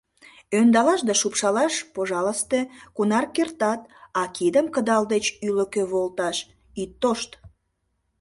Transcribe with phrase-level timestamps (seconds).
[0.57, 2.59] Ӧндалаш да шупшалаш— пожалысте,
[2.95, 3.81] кунар кертат,
[4.19, 6.37] а кидым кыдал деч ӱлыкӧ волташ—
[6.81, 7.29] ит тошт!..